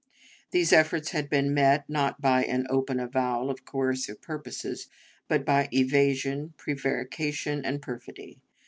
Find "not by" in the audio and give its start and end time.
1.87-2.43